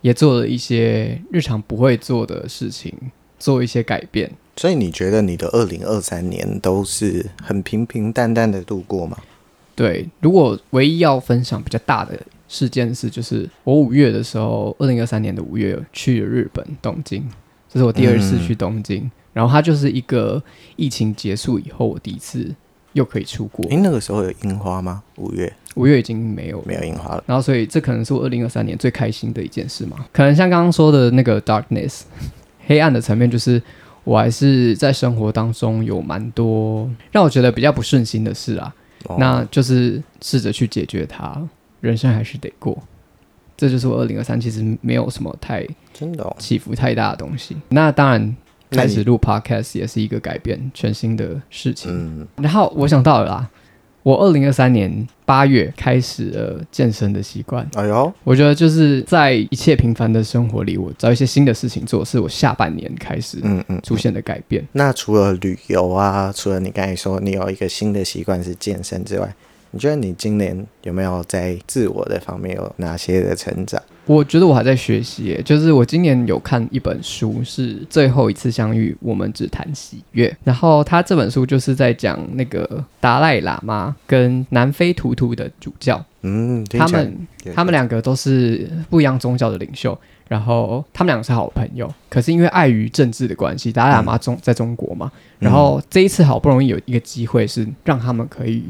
[0.00, 2.92] 也做了一些日常不会做的事情，
[3.38, 4.30] 做一些改变。
[4.56, 9.18] 所以你觉得你的二零二三年都是很平平淡淡的度过吗？
[9.74, 12.16] 对，如果唯一要分享比较大的
[12.54, 17.28] 事件是，就是我五月的时候，二零二三年的五月去了日本东京，
[17.68, 19.10] 这是我第二次去东京。
[19.32, 20.40] 然后它就是一个
[20.76, 22.54] 疫情结束以后，我第一次
[22.92, 23.68] 又可以出国。
[23.70, 25.02] 诶，那个时候有樱花吗？
[25.16, 27.24] 五月五月已经没有没有樱花了。
[27.26, 30.06] 然后，所以这可能是我二零二三年最开心的一件事嘛？
[30.12, 32.02] 可能像刚刚说的那个 darkness
[32.68, 33.60] 黑暗的层面，就是
[34.04, 38.72] 我还是在生活当中有蛮多让我觉得比较不顺心的事啊。
[39.08, 41.36] 哦那就是试着去解决它，
[41.84, 42.82] 人生还是得过。
[43.56, 47.56] 这就是我二零二三，其实没有什么太真的哦，起伏太大的东西。
[47.68, 48.36] 那当然，
[48.70, 51.92] 开始录 podcast 也是一个改变，全新的事情。
[51.92, 53.48] 嗯，然后我想到了啦，
[54.02, 57.64] 我二零二三年八月开始了健身的习惯。
[57.74, 63.80] 哎呦，我觉得就是在一切平凡的生活里，我找一些新的事情做，是我下半年开始嗯嗯。
[63.82, 64.66] 出现的改变。
[64.72, 69.32] 那除了旅游啊，除了你刚才说你有一个新的习惯是健身之外，
[69.74, 73.82] 你觉得你今年有没有在自我的方面有哪些的成长？
[74.06, 80.28] 我觉得我还在学习耶，就是我今年有看一本书，是《最后一次相遇，我们只谈喜悦》。
[80.44, 89.98] 然后他这本书就是在讲那个达赖喇嘛跟南非图图的主教，嗯，他们他们两个都是不一样宗教的领袖，
[90.28, 95.10] 然后他们两个是好朋友，可是因为碍于政治的关系，达赖喇嘛中在中国嘛，
[95.40, 98.62] 然后这一次好不容易有一个机会是让他们可以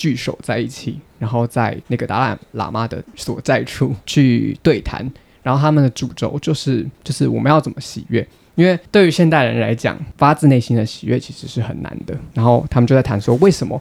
[0.00, 5.06] 聚首在一起，然后在那个达赖喇嘛的所在处去对谈，
[5.42, 8.26] 然后他们的主轴就是就是我们要怎么喜悦。
[8.54, 12.16] 因为对于现代人来讲，发自内心的喜悦其实是很难的。
[12.32, 13.78] 然后他们就在谈说，为什么，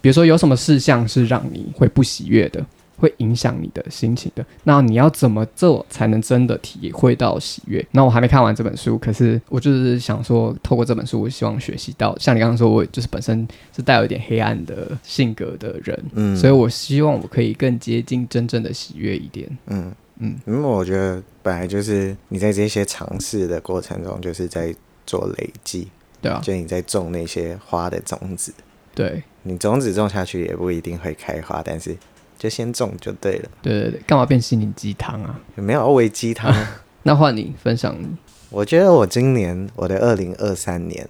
[0.00, 2.64] 比如说有什么事项是让你会不喜悦的，
[3.00, 4.44] 会影响你的心情的。
[4.64, 7.84] 那你要怎么做才能真的体会到喜悦？
[7.92, 19.48] 那我还没看完这本书，可是我就是想说，透过这本书，我希望学习到，像你刚刚说，我就是本身是带有一点黑暗的性格的人，嗯，所以我希望我可以更接近真正的喜悦一点。
[19.66, 24.74] 嗯嗯，因为我觉得本来就是你在这些尝试的过程中，就是在
[25.06, 25.88] 做累积，
[26.20, 28.52] 对啊，就你在种那些花的种子。
[28.92, 31.96] 对你种子种下去也不一定会开花，但是
[32.40, 35.38] 就先种就对了，对对对，干嘛变心灵鸡汤啊？
[35.56, 36.50] 有没有为鸡汤？
[37.04, 38.08] 那换你分享你，
[38.48, 41.06] 我觉得我今年我的二零二三年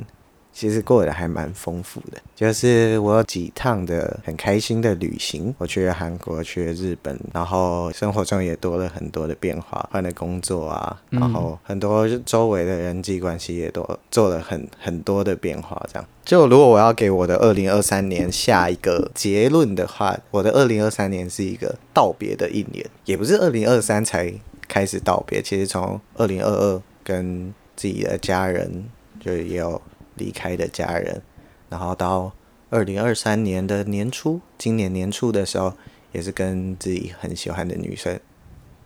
[0.60, 16.06] 其实过得还蛮丰富的，就是我有几趟的很开心的旅行，我去了韩国，去了日本，然后生活中也多了很多的变化，换了工作啊，嗯然后很多周围的人际关系也都做了很很多的变化，这样。
[16.26, 24.30] 就如果我要给我的二零二三年下一个结论的话，我的二零二三年是一个道别的一年，也不是二零二三才
[24.68, 28.84] 开始道别，其实从二零二二跟自己的家人
[29.18, 29.80] 就也有
[30.20, 31.20] 离开的家人，
[31.68, 32.32] 然后到
[32.68, 35.72] 二零二三年的年初，今年年初的时候，
[36.12, 38.20] 也是跟自己很喜欢的女生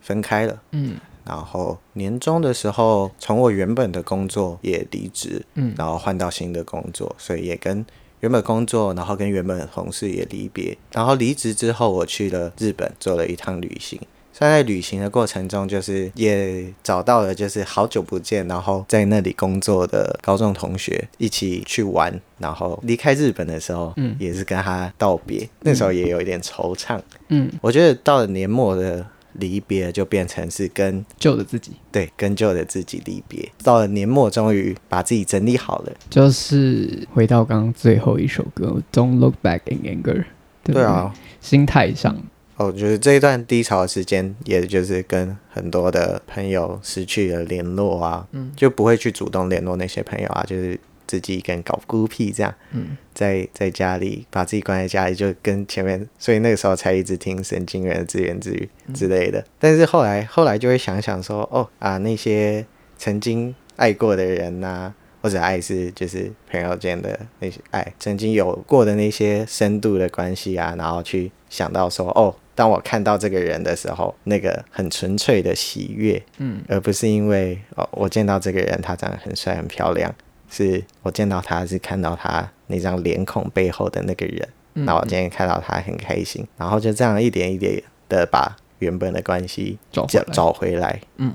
[0.01, 0.62] 分开了。
[0.70, 7.85] 嗯然后年终的时候，从我原本的工作也离职，嗯然后换到新的工作，所以也跟
[8.20, 10.76] 原本工作，然后跟原本的同事也离别。
[10.93, 13.99] 然后离职之后，我去了日本做了一趟旅行。
[14.37, 27.01] 虽然在旅行的过程中，就是也找到了就是好久不见，然后在那里工作的高中同学一起去玩，然后离开日本的时候，嗯也是跟他道别，那时候也有一点惆怅。
[27.28, 33.49] 嗯，我觉得到了年末的离别，就变成是跟旧的自己对，跟旧的自己离别。
[33.62, 35.93] 到了年末，终于把自己整理好了。
[36.11, 40.24] 就是回到刚刚最后一首歌，Don't Look Back in Anger，
[40.64, 42.16] 对啊，心态上，
[42.57, 59.45] 哦，我觉得这一段低潮的时间，也就是跟很多的朋友失去了联络啊，嗯就不会去主动联络那些朋友啊，就是自己一个人搞孤僻这样，嗯在在家里把自己关在家里，就跟前面，所以那个时候才一直听神经元的自言自语之类的。
[59.59, 62.65] 但是后来后来就会想想说，哦啊，那些
[62.97, 76.63] 曾经爱过的人呐、或者爱是就是朋友间的那些爱，曾经有过的那些深度的关系啊，然后去想到说，哦，当我看到这个人的时候，那个很纯粹的喜悦，嗯。
[76.69, 80.15] 而不是因为哦，我见到这个人他长得很帅很漂亮，
[80.49, 91.35] 是我见到他是看到他那张脸孔背后的那个人，嗯那我今天看到他很开心，然后就这样一点一点的把原本的关系找找回来，嗯。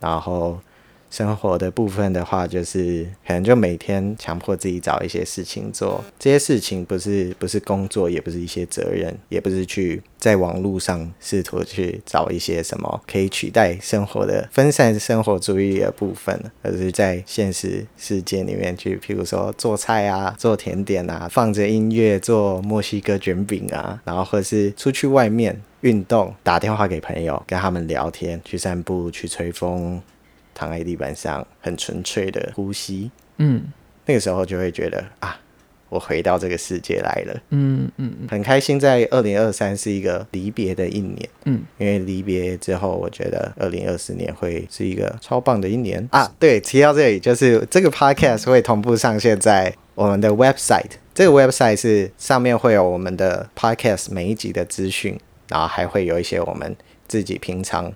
[0.00, 0.60] 然后
[1.10, 6.04] 生活的部分的话，就是可能就每天强迫自己找一些事情做。
[6.18, 30.00] 这些事情不是不是工作，也不是一些责任，也不是去在网络上试图去找一些什么可以取代生活的分散生活注意力的部分，而是在现实世界里面去，譬如说做菜啊、做甜点啊、放着音乐做墨西哥卷饼啊，然后或者是出去外面运动、打电话给朋友、跟他们聊天、去散步、去吹风。
[30.58, 33.62] 躺在地板上，很纯粹的呼吸，嗯。
[34.06, 35.38] 那个时候就会觉得啊，
[35.88, 38.28] 我回到这个世界来了，嗯嗯嗯。
[38.28, 38.80] 很开心。
[38.80, 46.04] 在二零二三是一个离别的一年，嗯，因为离别之后，我觉得二零二四年会是一个超棒的一年。
[46.10, 46.28] 啊。
[46.40, 56.74] 对，提到这里，就是这个 podcast 会同步上线在我们的 website，这个 website 是上面会有我们的 podcast 每一集的资讯，然后还会有一些我们
[57.06, 57.92] 自己平常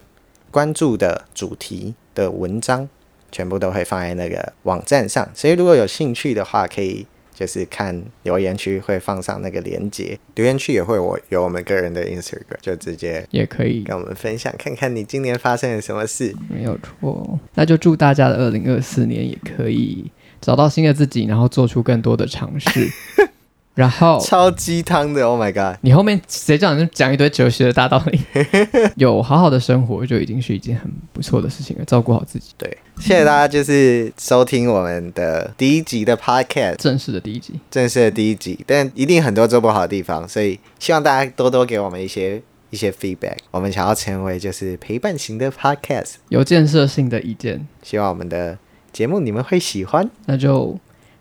[0.50, 2.88] 关注的主题的文章，
[3.30, 5.28] 全部都会放在那个网站上。
[5.34, 16.34] 所以如果有兴趣的话，可以就是看留言区会放上那个链接，留言区也会我有我们个人的 Instagram，就直接也可以，跟我们分享，看看你今年发生了什么事。
[16.48, 17.38] 没有错。
[17.54, 20.10] 那就祝大家的二零二四年也可以
[20.40, 22.88] 找到新的自己，然后做出更多的尝试。
[23.74, 25.78] 然后超鸡汤的，Oh my god！
[25.80, 28.20] 你后面谁叫你讲一堆哲学的大道理？
[28.96, 32.52] 有好好的生活就已经是一件很不错的事情了，照顾好自己。
[32.58, 32.68] 对，
[32.98, 43.38] 谢谢大家，就是收听我们的第一集的 Podcast，正式的第一集，正式的第一集，但一定很多做不好的地方，所以希望大家多多给我们一些一些 feedback。
[43.50, 48.58] 我们想要成为就是陪伴型的 Podcast，有建设性的意见，希望我们的
[48.92, 50.78] 节目你们会喜欢那就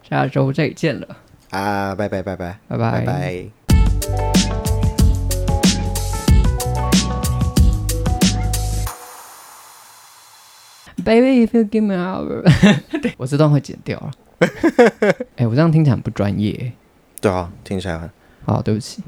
[0.08, 1.08] 下周再见了，
[1.52, 1.94] 啊！
[1.96, 4.52] 拜拜拜拜拜拜拜拜。
[11.04, 12.44] Baby, if you give me hour，
[13.02, 14.12] 对我这段会剪掉了。
[15.38, 16.72] 哎、我这样听起来很不专业。
[17.20, 18.10] 对啊，听起来很
[18.46, 19.04] 好，对不起。